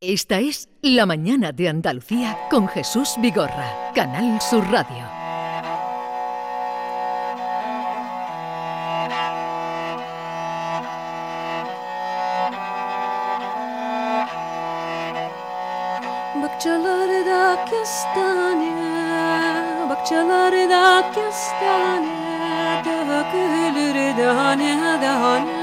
[0.00, 5.04] Esta es La Mañana de Andalucía con Jesús Vigorra, Canal Sur Radio.
[16.42, 18.72] Bakçaları da kestane,
[19.90, 25.58] bakçaları da kestane, dökülür dane dane,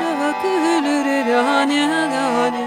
[0.00, 2.57] dökülür dane dane.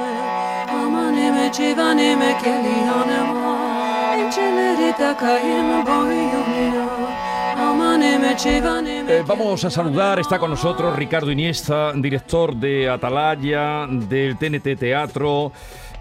[9.09, 15.51] Eh, vamos a saludar, está con nosotros Ricardo Iniesta, director de Atalaya, del TNT Teatro,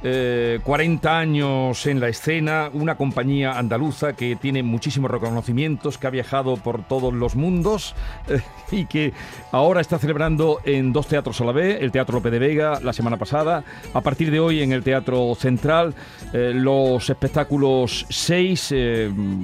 [0.02, 6.10] eh, 40 años en la escena, una compañía andaluza que tiene muchísimos reconocimientos, que ha
[6.10, 7.94] viajado por todos los mundos
[8.28, 8.40] eh,
[8.70, 9.12] y que
[9.52, 12.92] ahora está celebrando en dos teatros a la vez, el Teatro Lope de Vega la
[12.92, 15.94] semana pasada, a partir de hoy en el Teatro Central,
[16.32, 18.74] eh, los espectáculos 6,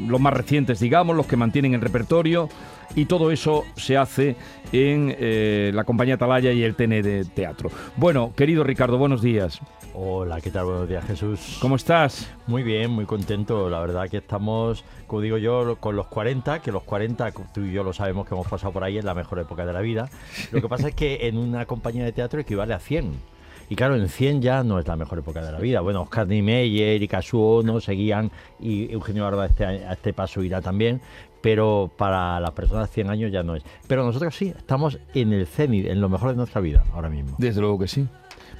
[0.08, 2.48] los más recientes digamos, los que mantienen el repertorio
[2.94, 4.36] y todo eso se hace
[4.72, 7.70] en eh, la compañía Atalaya y el TN de Teatro.
[7.96, 9.60] Bueno, querido Ricardo, buenos días.
[9.98, 10.66] Hola, ¿qué tal?
[10.66, 11.56] Buenos días, Jesús.
[11.58, 12.30] ¿Cómo estás?
[12.46, 13.70] Muy bien, muy contento.
[13.70, 17.72] La verdad que estamos, como digo yo, con los 40, que los 40, tú y
[17.72, 20.10] yo lo sabemos que hemos pasado por ahí, es la mejor época de la vida.
[20.52, 23.14] Lo que pasa es que en una compañía de teatro equivale a 100.
[23.68, 25.80] Y claro, en 100 ya no es la mejor época de la vida.
[25.80, 30.60] Bueno, Oscar Niemeyer y Kazuo no seguían y Eugenio Barba este, a este paso irá
[30.60, 31.00] también,
[31.46, 33.62] pero para las personas de 100 años ya no es.
[33.86, 37.36] Pero nosotros sí, estamos en el cenit, en lo mejor de nuestra vida ahora mismo.
[37.38, 38.08] Desde luego que sí.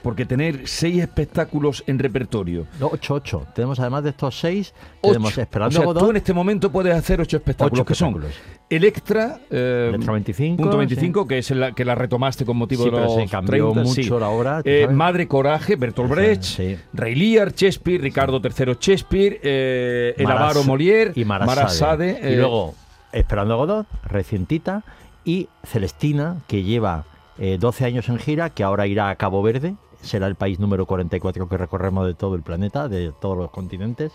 [0.06, 2.64] Porque tener seis espectáculos en repertorio.
[2.78, 3.46] No, 8, 8.
[3.56, 5.14] Tenemos además de estos seis, Ocho.
[5.14, 7.94] tenemos Esperando o sea, Godot, tú en este momento puedes hacer ocho espectáculos, Ocho que
[7.96, 8.40] son espectáculos.
[8.70, 12.84] el extra, eh, Electra 25, punto 25, que es la que la retomaste con motivo
[12.84, 14.10] Sí, de los se cambió 30, mucho sí.
[14.20, 14.28] la
[14.62, 14.88] ¿tú Eh?
[14.92, 16.60] Madre Coraje, Bertolt Brecht.
[16.92, 22.18] Rey Lear, Shakespeare, Ricardo III Shakespeare, eh, El Maras- Avaro Molière, y Marasade.
[22.22, 22.74] eh, y luego
[23.12, 24.84] Esperando a Godot, recientita,
[25.24, 27.04] y Celestina, que lleva
[27.38, 30.86] eh, 12 años en gira, que ahora irá a Cabo Verde, será el país número
[30.86, 34.12] 44 que recorremos de todo el planeta, de todos los continentes,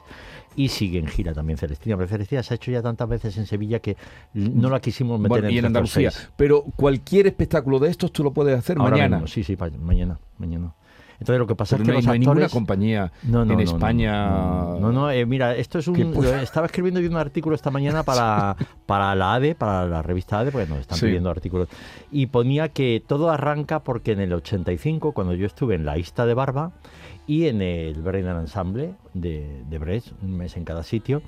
[0.56, 1.96] y sigue en gira también Celestina.
[1.98, 3.98] Pero Celestina se ha hecho ya tantas veces en Sevilla que
[4.34, 6.32] no la quisimos meter bueno, y en entre estos Andalucía.
[6.36, 9.18] Pero cualquier espectáculo de estos tú lo puedes hacer Ahora mañana.
[9.18, 10.74] mismo, sí, sí, mañana, mañana.
[11.22, 13.46] Entonces lo que pasa Pero es que no, hay, los no hay ninguna compañía No,
[13.46, 14.28] no, en España.
[14.80, 16.14] No, no, eh, mira, esto es un.
[16.14, 18.56] pueda- estaba escribiendo yo un artículo esta mañana para,
[18.88, 21.06] para la ADE, para la revista ADE, porque nos están Sí.
[21.06, 21.70] pidiendo artículos.
[22.12, 26.26] Y ponía que todo arranca porque en el 85, cuando yo estuve en la Ista
[26.26, 26.72] de Barba
[27.28, 31.22] y en el Brennan Ensemble de, de Brest, un mes en cada sitio,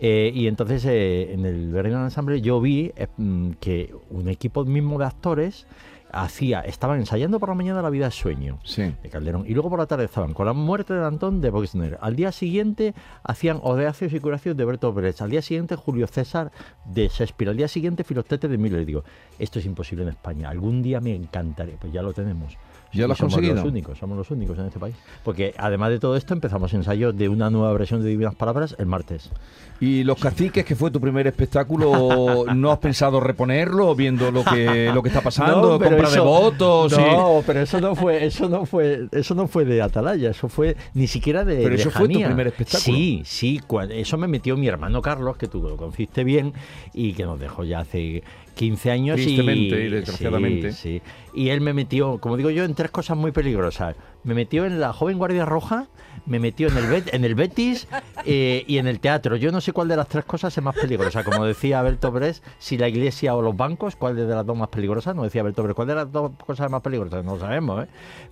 [0.00, 4.98] eh, y entonces eh, en el Brennan Ensemble yo vi mm, que un equipo mismo
[4.98, 5.68] de actores
[6.12, 8.94] hacía, estaban ensayando por la mañana La vida es sueño Sí.
[9.02, 9.44] de Calderón.
[9.46, 11.98] Y luego por la tarde estaban con la muerte de Antón de Boxner.
[12.00, 15.20] Al día siguiente hacían Odeacios y Curacios de Bertolt Brecht.
[15.22, 16.50] Al día siguiente Julio César
[16.84, 17.50] de Shakespeare.
[17.50, 18.82] Al día siguiente Filostete de Miller.
[18.82, 19.04] Y digo,
[19.38, 20.48] esto es imposible en España.
[20.48, 21.76] Algún día me encantaría.
[21.80, 22.56] Pues ya lo tenemos.
[22.96, 23.56] ¿Ya lo has somos conseguido?
[23.56, 24.94] los únicos, somos los únicos en este país.
[25.24, 28.86] Porque además de todo esto empezamos ensayos de una nueva versión de Divinas Palabras el
[28.86, 29.30] martes.
[29.78, 34.90] ¿Y Los Caciques, que fue tu primer espectáculo, no has pensado reponerlo viendo lo que,
[34.92, 35.78] lo que está pasando?
[35.78, 36.92] No, de votos.
[36.92, 40.48] y- No, pero eso no fue, eso no fue, eso no fue de Atalaya, eso
[40.48, 41.62] fue ni siquiera de.
[41.62, 42.96] Pero eso fue tu primer espectáculo.
[42.96, 46.52] Sí, sí, eso me metió mi hermano Carlos, que tú lo conociste bien
[46.94, 48.22] y que nos dejó ya hace
[48.56, 49.16] 15 años.
[49.16, 50.72] Tristemente y y desgraciadamente.
[50.72, 51.02] Sí, sí.
[51.34, 53.94] Y él me metió, como digo yo, en tres cosas muy peligrosas.
[54.24, 55.86] Me metió en la joven Guardia Roja,
[56.24, 57.86] me metió en el, Bet- en el Betis
[58.24, 59.36] eh, y en el teatro.
[59.36, 61.22] Yo no sé cuál de las tres cosas es más peligrosa.
[61.22, 64.68] Como decía Berto Brecht, si la iglesia o los bancos, ¿cuál de las dos más
[64.68, 65.14] peligrosas?
[65.14, 67.24] No decía Berto Brecht, ¿cuál de las dos cosas más peligrosas?
[67.24, 67.88] No lo sabemos, ¿eh?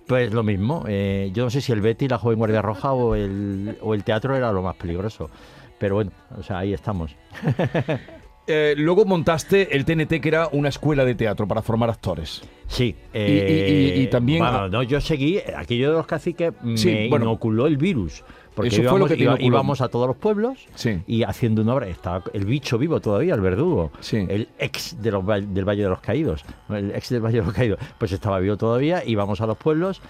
[0.07, 0.83] Pues lo mismo.
[0.87, 4.03] eh, yo no sé si el Betis, la joven Guardia Roja o el, o el
[4.03, 5.29] teatro era lo más peligroso.
[5.77, 7.15] Pero bueno, o sea, ahí estamos.
[8.47, 12.41] Eh, luego montaste el TNT, que era una escuela de teatro para formar actores.
[12.67, 12.95] Sí.
[13.13, 17.25] y- y- y también- Bueno, no, yo seguí, aquello de los caciques me Sí, bueno.
[17.25, 18.23] inoculó el virus.
[18.55, 21.01] Porque Eso fue lo que te iba- íbamos a todos los pueblos Sí.
[21.07, 21.87] y haciendo una obra.
[21.89, 23.91] Estaba el bicho vivo todavía, el verdugo.
[23.99, 24.25] Sí.
[24.29, 26.45] El ex de los, del Valle de los Caídos.
[26.69, 27.79] El ex del Valle de los Caídos.
[27.97, 30.01] Pues estaba vivo todavía, íbamos a los pueblos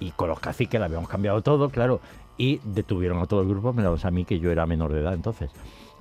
[0.00, 2.00] y con los caciques le habíamos cambiado todo, claro.
[2.36, 5.14] Y detuvieron a todo el grupo, menos a mí, que yo era menor de edad
[5.14, 5.50] entonces.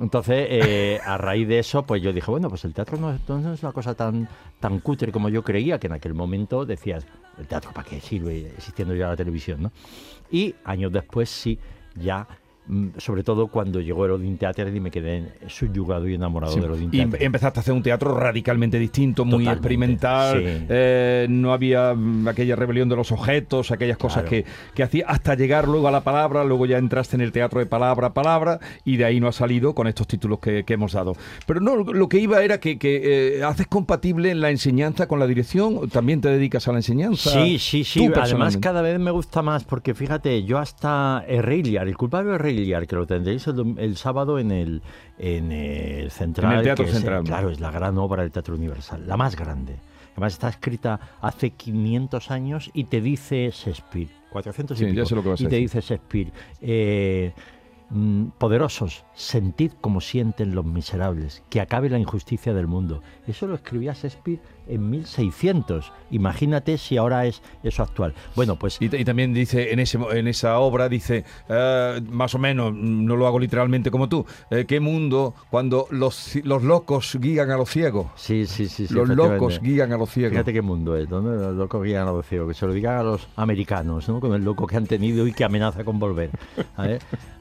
[0.02, 3.22] Entonces, eh, a raíz de eso, pues yo dije, bueno, pues el teatro no es,
[3.30, 4.28] no es una cosa tan,
[4.60, 7.06] tan cutre como yo creía, que en aquel momento decías,
[7.38, 9.62] ¿el teatro para qué sirve existiendo ya la televisión?
[9.62, 9.72] ¿no?
[10.32, 11.60] Y años después sí,
[11.96, 12.28] ya
[12.98, 16.90] sobre todo cuando llegó el Odin Theater y me quedé subyugado y enamorado del Odin
[16.92, 17.24] Y Theater.
[17.24, 20.38] empezaste a hacer un teatro radicalmente distinto, muy Totalmente, experimental.
[20.40, 20.66] sí.
[20.70, 24.30] eh, no había mm, aquella rebelión de los objetos, aquellas cosas Claro.
[24.30, 26.44] que, que hacía hasta llegar luego a la palabra.
[26.46, 29.36] Luego ya entraste en el teatro de palabra a palabra y de ahí no has
[29.36, 31.14] salido con estos títulos que, que hemos dado.
[31.48, 35.28] Pero no, lo que iba era que, que, eh, haces compatible la enseñanza con la
[35.28, 35.90] dirección.
[35.90, 37.32] También te dedicas a la enseñanza.
[37.32, 38.10] Sí, sí, sí.
[38.16, 42.32] Además, cada vez me gusta más porque fíjate, yo hasta Herriliar, el culpable
[42.88, 44.82] Que lo tendréis el, sábado en el,
[45.18, 46.54] en el Central.
[46.54, 47.24] En el Teatro que es, Central.
[47.24, 49.76] claro, es la gran obra del Teatro Universal, la más grande.
[50.14, 54.10] Además, está escrita hace 500 años y te dice Shakespeare.
[54.32, 55.70] 400 y Sí, ya pico, sé lo que vas a y te decir.
[55.70, 56.32] dice Shakespeare.
[56.62, 57.34] eh,
[57.90, 63.02] mm, Poderosos, sentid como sienten los miserables, que acabe la injusticia del mundo.
[63.28, 64.40] Eso lo escribía Shakespeare
[64.74, 65.92] en 1600.
[66.12, 68.14] Imagínate si ahora es eso actual.
[68.36, 72.40] Bueno, pues Y, y también dice en, ese, en esa obra, dice, eh, más o
[72.40, 77.18] menos, mm, no lo hago literalmente como tú, eh, ¿qué mundo cuando los, los locos
[77.20, 78.08] guían a los ciegos?
[78.16, 78.88] sí, sí, sí.
[78.88, 80.32] sí, los locos guían a los ciegos.
[80.32, 82.98] Fíjate qué mundo es, donde los locos guían a los ciegos, que se lo digan
[82.98, 84.20] a los americanos, ¿no?
[84.20, 86.30] Con el loco que han tenido y que amenaza con volver.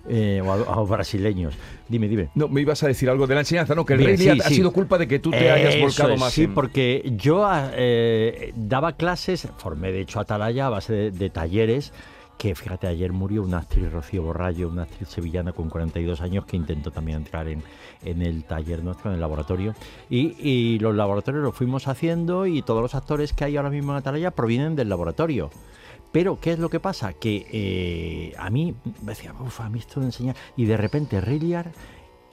[0.09, 1.55] Eh, o a, a los brasileños.
[1.89, 2.31] Dime, dime.
[2.35, 3.85] No, me ibas a decir algo de la enseñanza, ¿no?
[3.85, 4.55] Que el Bien, Rey sí, ha sí.
[4.57, 6.33] sido culpa de que tú te hayas volcado es, más.
[6.33, 11.31] Sí, en- porque yo ah, eh, daba clases, formé de hecho Atalaya a base de,
[11.31, 11.93] talleres.
[12.39, 16.57] Que fíjate, ayer murió una actriz, Rocío Borrallo, una actriz sevillana con 42 años que
[16.57, 17.63] intentó también entrar en,
[18.03, 19.75] en el taller nuestro, en el laboratorio.
[20.09, 23.93] Y, y los laboratorios los fuimos haciendo y todos los actores que hay ahora mismo
[23.93, 25.51] en Atalaya provienen del laboratorio.
[26.13, 27.13] Pero, ¿qué es lo que pasa?
[27.13, 30.37] Que eh, a mí me decía, uff, a mí esto de enseñar.
[30.57, 31.73] Y de repente, Rilliard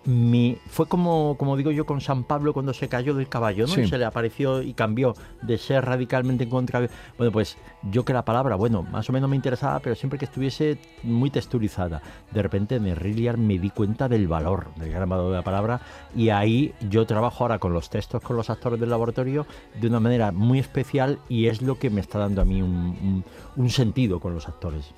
[0.07, 3.73] me, fue como, como digo yo con San Pablo cuando se cayó del caballo, ¿no?
[3.73, 3.81] Sí.
[3.81, 6.87] Y se le apareció y cambió de ser radicalmente en contra.
[7.17, 7.57] Bueno, pues
[7.91, 11.29] yo que la palabra, bueno, más o menos me interesaba, pero siempre que estuviese muy
[11.29, 12.01] texturizada.
[12.31, 15.43] De repente en el Rilliard me di cuenta del valor, del gran valor de la
[15.43, 15.81] palabra,
[16.15, 19.45] y ahí yo trabajo ahora con los textos, con los actores del laboratorio,
[19.79, 22.71] de una manera muy especial y es lo que me está dando a mí un,
[22.71, 23.23] un-
[23.57, 24.93] un sentido con los actores.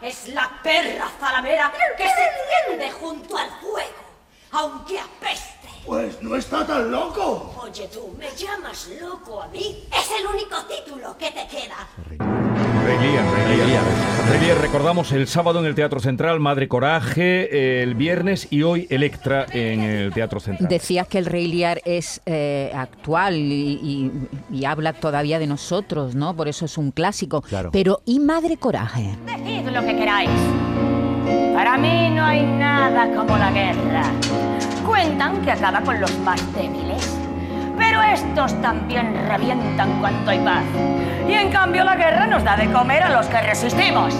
[0.00, 4.04] Es la perra zalamera que se tiende junto al fuego,
[4.52, 5.68] aunque apeste.
[5.84, 7.52] Pues no está tan loco.
[7.60, 9.88] Oye tú, ¿me llamas loco a mí?
[9.92, 11.88] Es el único título que te queda.
[12.84, 14.17] Rey Lear, Rey.
[14.28, 19.46] Lear, recordamos el sábado en el Teatro Central, Madre Coraje, el viernes y hoy Electra
[19.52, 20.68] en el Teatro Central.
[20.68, 24.10] Decías que el Rey Lear es eh, actual y,
[24.52, 26.36] y- y habla todavía de nosotros, ¿no?
[26.36, 27.42] Por eso es un clásico.
[27.42, 27.70] Claro.
[27.72, 29.16] Pero ¿y Madre Coraje?
[29.26, 30.30] Decid lo que queráis.
[31.54, 34.04] Para mí no hay nada como la guerra.
[34.86, 37.17] Cuentan que acaba con los más débiles.
[38.02, 40.64] Estos también revientan cuando hay paz.
[41.28, 44.14] Y en cambio la guerra nos da de comer a los que resistimos.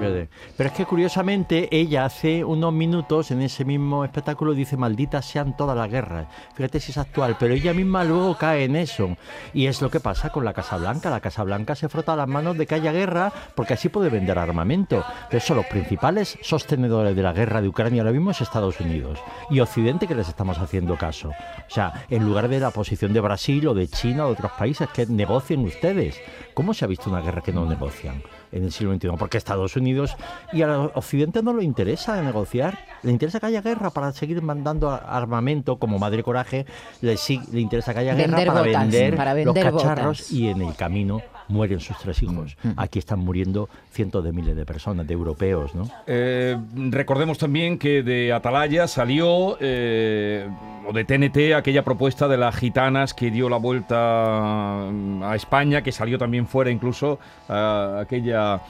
[0.00, 5.56] Pero es que curiosamente ella hace unos minutos en ese mismo espectáculo dice malditas sean
[5.56, 6.26] todas las guerras.
[6.54, 9.16] Fíjate si es actual, pero ella misma luego cae en eso.
[9.52, 11.10] Y es lo que pasa con la Casa Blanca.
[11.10, 14.38] La Casa Blanca se frota las manos de que haya guerra porque así puede vender
[14.38, 15.04] armamento.
[15.28, 19.18] Pero eso, los principales sostenedores de la guerra de Ucrania ahora mismo es Estados Unidos.
[19.50, 21.28] Y Occidente que les estamos haciendo caso.
[21.28, 24.52] O sea, en lugar de la posición de Brasil o de China o de otros
[24.52, 26.20] países que negocien ustedes.
[26.54, 28.22] ¿Cómo se ha visto una guerra que no negocian?
[28.52, 30.16] En el siglo XXI, porque Estados Unidos
[30.52, 34.90] y a Occidente no le interesa negociar, le interesa que haya guerra para seguir mandando
[34.90, 36.66] armamento, como Madre Coraje,
[37.00, 40.32] le, sí- le interesa que haya guerra para, botas, vender para los cacharros botas.
[40.32, 42.56] y en el camino mueren sus tres hijos.
[42.76, 45.88] Aquí están muriendo cientos de miles de personas, de europeos, ¿no?
[46.06, 46.56] Eh,
[46.90, 50.48] recordemos también que de Atalaya salió, eh,
[50.88, 55.82] o de TNT, aquella propuesta de las gitanas que dio la vuelta mm, a España,
[55.82, 58.60] que salió también fuera incluso, ah, aquella,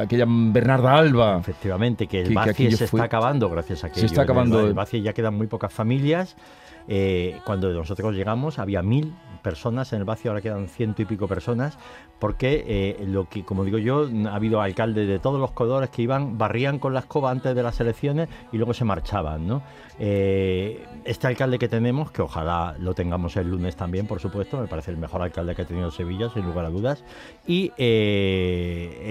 [0.00, 1.38] aquella Bernarda Alba.
[1.38, 4.60] Efectivamente, que el Que- que se fue- está acabando gracias a que Se está acabando
[4.60, 6.36] El el- ya quedan muy pocas familias.
[6.88, 11.26] Eh, cuando nosotros llegamos había mil personas en el Baci, ahora quedan ciento y pico
[11.26, 11.76] personas,
[12.20, 16.02] porque eh, lo que, como digo yo, ha habido alcaldes de todos los corredores que
[16.02, 19.62] iban, barrían con la escoba antes de las elecciones y luego se marchaban.
[19.98, 24.68] Eh, este alcalde que tenemos, que ojalá lo tengamos el lunes también, por supuesto, me
[24.68, 27.04] parece el mejor alcalde que ha tenido Sevilla, sin lugar a dudas.
[27.46, 27.72] Y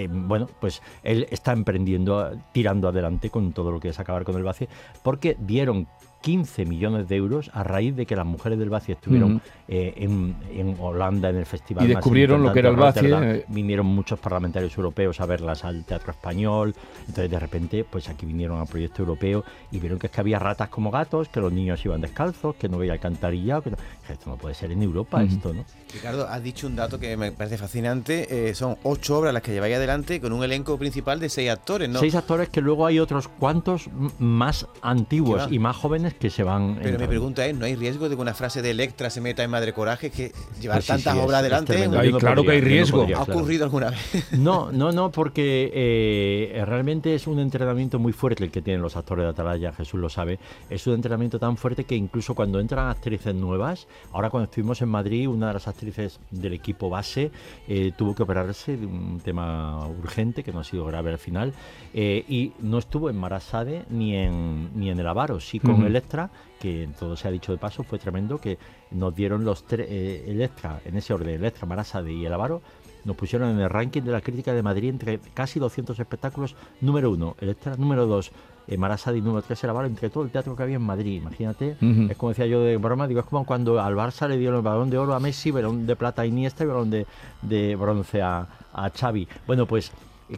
[0.10, 4.44] bueno, pues él está emprendiendo, tirando adelante con todo lo que es acabar con el
[4.44, 4.68] vacío,
[5.04, 5.88] porque vieron
[6.22, 10.36] 15 millones de euros a raíz de que las mujeres del Bacie estuvieron eh, en,
[10.54, 11.86] en Holanda en el festival.
[11.86, 13.24] Y descubrieron lo que era el Rotterdam.
[13.24, 13.46] eh.
[13.48, 16.76] Vinieron muchos parlamentarios europeos a verlas al Teatro Español.
[17.02, 20.40] Entonces de repente, pues aquí vinieron al proyecto europeo y vieron que es que había
[20.40, 23.64] ratas como gatos, que los niños iban descalzos, que no veía alcantarillado.
[23.64, 23.78] Que no-
[24.10, 25.64] esto no puede ser en Europa, esto, ¿no?
[25.94, 28.50] Ricardo, has dicho un dato que me parece fascinante.
[28.50, 31.90] eh, son ocho obras las que lleváis adelante con un elenco principal de seis actores,
[31.90, 32.00] ¿no?
[32.00, 36.78] Seis actores que luego hay otros cuantos más antiguos y más jóvenes que se van.
[36.82, 39.44] Pero mi pregunta es, ¿no hay riesgo de que una frase de Electra se meta
[39.44, 40.10] en Madre Coraje?
[40.10, 41.74] Que llevar Pues sí, tantas sí, obras es adelante.
[41.98, 42.98] Ahí no claro que hay no riesgo.
[43.00, 43.40] podría, ¿ha claro.
[43.40, 44.00] ocurrido alguna vez?
[44.32, 48.96] No, no, no, porque eh, realmente es un entrenamiento muy fuerte el que tienen los
[48.96, 50.40] actores de Atalaya, Jesús lo sabe.
[50.70, 54.90] Es un entrenamiento tan fuerte que incluso cuando entran actrices nuevas, ahora cuando estuvimos en
[54.90, 57.32] Madrid, una de las actrices del equipo base
[57.68, 61.54] eh, tuvo que operarse de un tema urgente, que no ha sido grave al final,
[61.94, 65.82] eh, y no estuvo en Marasade ni en, ni en el Avaro, sí con Ujú.
[66.02, 68.58] Electra, que todo se ha dicho de paso, fue tremendo, que
[68.92, 72.62] nos dieron los tres, eh, Electra, en ese orden, Electra, Marasade y el Avaro,
[73.06, 77.12] nos pusieron en el ranking de la crítica de Madrid entre casi 200 espectáculos, número
[77.12, 78.32] uno, Electra, número dos,
[78.68, 81.22] eh, Marasade y número tres, el Avaro, entre todo el teatro que había en Madrid,
[81.22, 81.78] imagínate,
[82.10, 84.64] es como decía yo de broma, digo, es como cuando al Barça le dieron el
[84.64, 87.06] balón de oro a Messi, balón de plata a Iniesta y balón de,
[87.44, 89.28] de bronce a, a Xavi.
[89.46, 89.92] Bueno, pues,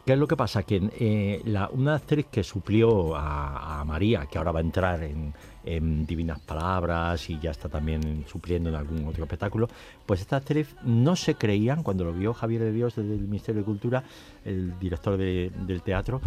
[0.06, 0.64] ¿qué es lo que pasa?
[0.64, 5.04] Que eh, la, una actriz que suplió a, a María, que ahora va a entrar
[5.04, 5.34] en,
[5.66, 9.68] en Divinas Palabras y ya está también supliendo en algún otro espectáculo,
[10.06, 13.62] pues esta actriz no se creían, cuando lo vio Javier de Dios desde el Ministerio
[13.62, 14.04] de Cultura,
[14.46, 16.22] el director de- del teatro,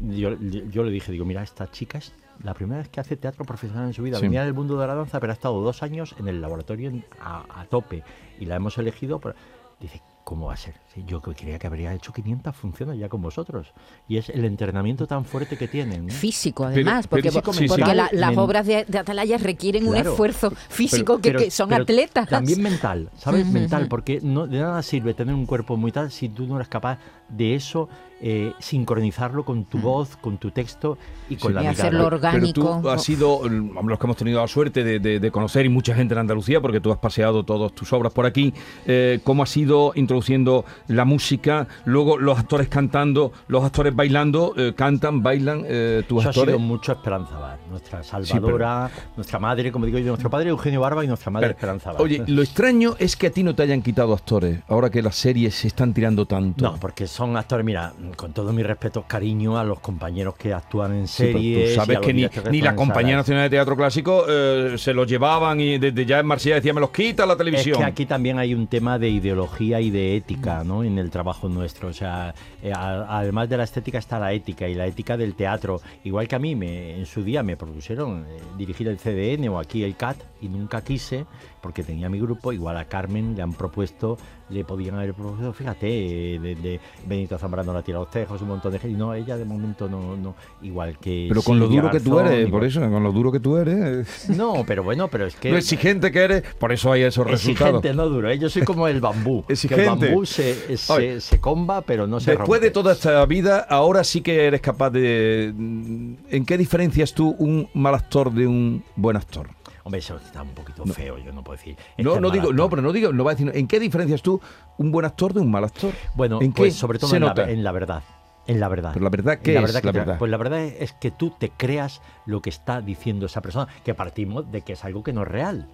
[0.00, 2.12] yo, yo le dije, digo, mira, esta chica es
[2.42, 4.16] la primera vez que hace teatro profesional en su vida.
[4.16, 4.22] Sí.
[4.22, 7.66] Venía del mundo de la danza, pero ha estado dos años en el laboratorio a
[7.68, 8.02] tope
[8.40, 9.18] y la hemos elegido.
[9.20, 9.34] por-
[9.80, 10.74] dice, ¿cómo va a ser?
[10.94, 13.72] Sí, Yo que creía que habría hecho 500 funciones ya con vosotros.
[14.08, 16.06] Y es el entrenamiento tan fuerte que tienen.
[16.06, 16.12] ¿no?
[16.12, 19.88] Físico, Pero- además, porque, físico, porque mental, la- las men- obras de, de Atalaya requieren
[19.88, 22.28] un esfuerzo físico que, Pero- que son atletas.
[22.28, 23.46] También mental, ¿sabes?
[23.46, 26.68] Mental, porque no, de nada sirve tener un cuerpo muy tal si tú no eres
[26.68, 26.98] capaz
[27.28, 27.88] de eso
[28.24, 30.96] eh, sincronizarlo con tu voz, con tu texto
[31.28, 31.54] y con Sí.
[31.54, 31.82] la Y mirada.
[31.82, 32.62] hacerlo orgánico.
[32.62, 35.66] Pero tú has sido mm, los que hemos tenido la suerte de, de- de conocer
[35.66, 38.54] y mucha gente en Andalucía, porque tú has paseado todas tus obras por aquí.
[38.86, 41.66] eh, ¿Cómo has ido introduciendo la música?
[41.84, 46.54] Luego los actores cantando, los actores bailando, eh, cantan, bailan, eh, tus Eso ha actores.
[46.54, 51.04] sido mucho Esperanza Bar, nuestra salvadora, nuestra madre, como digo yo, nuestro padre Eugenio Barba
[51.04, 52.02] y nuestra madre Pero, Esperanza Bar.
[52.02, 55.16] Oye, lo extraño es que a ti no te hayan quitado actores, ahora que las
[55.16, 56.62] series se están tirando tanto.
[56.64, 60.94] No, porque son actores, mira, con todo mi respeto, cariño a los compañeros que actúan
[60.94, 61.64] en Sí, series.
[61.68, 63.16] tú y sabes que ni, directores ni la Compañía.
[63.16, 66.80] Nacional de Teatro Clásico eh, se los llevaban y desde ya en Marsella decía me
[66.80, 67.78] los quita la Es televisión.
[67.78, 70.84] que aquí también hay un tema de ideología y de ética, ¿no?
[70.84, 71.88] En el trabajo nuestro.
[71.88, 75.34] O sea, eh, a- además de la estética está la ética y la ética del
[75.34, 75.80] teatro.
[76.04, 79.58] Igual que a mí, me, en su día me propusieron eh, dirigir el CDN o
[79.58, 81.24] aquí el CAT y nunca quise
[81.62, 82.52] porque tenía mi grupo.
[82.52, 84.18] Igual a Carmen le han propuesto,
[84.50, 88.48] le podían haber propuesto, fíjate, eh, de, de Benito Zambrano la tira los tejos, un
[88.48, 88.94] montón de gente.
[88.94, 91.26] Y no, ella de momento no, no igual que.
[91.28, 94.28] Pero con lo duro que tú eres, por eso, con lo duro que tú eres,
[94.28, 95.50] No, pero bueno, pero es que.
[95.50, 97.76] lo exigente que eres, por eso hay esos resultados.
[97.76, 98.28] Exigente, no duro.
[98.28, 98.38] ¿eh?
[98.38, 99.44] Yo soy como el bambú.
[99.46, 99.84] que Exigente.
[99.84, 102.66] el bambú se, se, comba, pero no se Después rompe.
[102.66, 105.46] de toda esta vida, ahora sí que eres capaz de...
[105.48, 109.48] ¿En qué diferencias tú un mal actor de un buen actor?
[109.84, 111.76] Hombre, eso está un poquito feo, yo no puedo decir.
[111.98, 112.54] No, no digo, actor.
[112.54, 114.40] no, pero no digo, no va a decir, ¿en qué diferencias tú
[114.78, 115.92] un buen actor de un mal actor?
[116.14, 118.02] Bueno, ¿en pues qué sobre todo se en la, en la verdad.
[118.46, 118.90] En la verdad.
[118.92, 120.18] Pero la verdad, ¿qué es que la te- verdad?
[120.18, 123.94] Pues la verdad es que tú te creas lo que está diciendo esa persona, que
[123.94, 125.68] partimos de que es algo que no es real.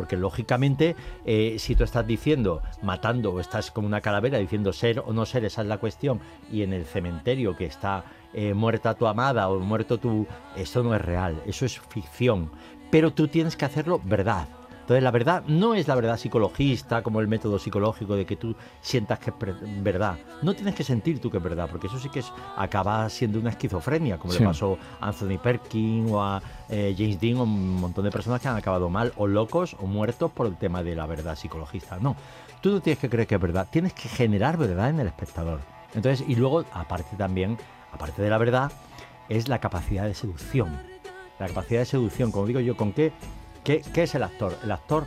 [0.00, 5.00] Porque lógicamente, eh, si tú estás diciendo, matando, o estás como una calavera diciendo ser
[5.00, 8.94] o no ser, esa es la cuestión, y en el cementerio que está eh, muerta
[8.94, 10.26] tu amada o muerto tu...
[10.56, 12.50] Eso no es real, eso es ficción.
[12.90, 14.48] Pero tú tienes que hacerlo verdad.
[14.90, 18.56] Entonces la verdad no es la verdad psicologista, como el método psicológico de que tú
[18.80, 19.36] sientas que es
[19.84, 20.18] verdad.
[20.42, 23.38] No tienes que sentir tú que es verdad, porque eso sí que es, acaba siendo
[23.38, 24.40] una esquizofrenia, como Sí.
[24.40, 28.40] le pasó a Anthony Perkins o a eh, James Dean o un montón de personas
[28.40, 31.98] que han acabado mal o locos o muertos por el tema de la verdad psicologista.
[32.00, 32.16] No,
[32.60, 35.60] tú no tienes que creer que es verdad, tienes que generar verdad en el espectador.
[35.94, 37.58] Entonces, y luego, aparte también,
[37.92, 38.72] aparte de la verdad,
[39.28, 40.76] es la capacidad de seducción.
[41.38, 43.12] La capacidad de seducción, como digo yo, ¿con qué?
[43.64, 44.56] ¿Qué, qué es el actor?
[44.64, 45.06] El actor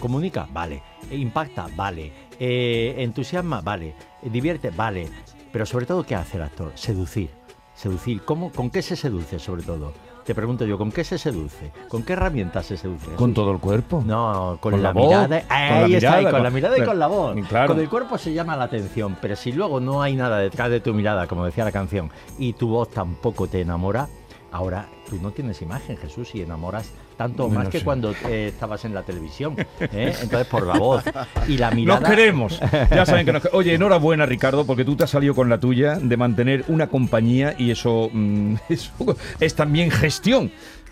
[0.00, 0.82] comunica, vale.
[1.10, 2.12] Impacta, vale.
[2.38, 3.94] Eh, entusiasma, vale.
[4.22, 5.08] Divierte, vale.
[5.52, 6.72] Pero sobre todo, ¿qué hace el actor?
[6.74, 7.30] Seducir.
[7.74, 8.22] Seducir.
[8.24, 9.92] ¿Cómo, ¿Con qué se seduce, sobre todo?
[10.24, 11.72] Te pregunto yo, ¿con qué se seduce?
[11.88, 13.10] ¿Con qué herramientas se seduce?
[13.16, 14.02] Con todo el cuerpo.
[14.06, 15.40] No, con, Con la, la voz, mirada.
[15.40, 17.36] con la Ahí está, mirada, y con, con- la mirada y con la voz.
[17.48, 17.68] Claro.
[17.68, 20.78] Con el cuerpo se llama la atención, pero si luego no hay nada detrás de
[20.80, 24.08] tu mirada, como decía la canción, y tu voz tampoco te enamora,
[24.52, 26.92] ahora tú no tienes imagen, Jesús, y enamoras
[27.22, 29.54] tanto más que cuando eh, estabas en la televisión.
[29.80, 30.14] ¿eh?
[30.22, 31.04] Entonces, por la voz
[31.48, 32.00] y la mirada.
[32.00, 32.60] Nos queremos.
[32.90, 35.96] Ya saben que nos Oye, enhorabuena, Ricardo, porque tú te has salido con la tuya
[36.00, 38.92] de mantener una compañía y eso, mm, eso
[39.38, 40.50] es también gestión.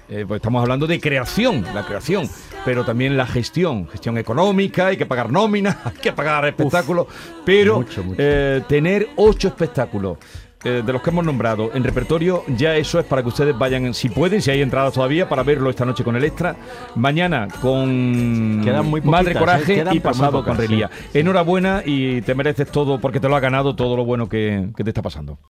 [0.09, 2.29] Eh, pues estamos hablando de creación, la creación,
[2.65, 7.07] pero también la gestión, gestión económica, hay que pagar nóminas, hay que pagar espectáculos,
[7.45, 8.17] pero mucho, mucho.
[8.19, 10.19] eh, tener ocho espectáculos.
[10.64, 13.95] Eh, de los que hemos nombrado en repertorio, ya eso es para que ustedes vayan,
[13.95, 16.57] si pueden, si hay entradas todavía, para verlo esta noche con el extra.
[16.95, 19.76] Mañana con Quedan muy Madre Coraje ¿eh?
[19.76, 20.69] Quedan y pasado pocas, con sí.
[20.69, 20.90] Relía.
[21.14, 24.85] Enhorabuena y te mereces todo porque te lo ha ganado todo lo bueno que, que
[24.85, 25.38] te está pasando.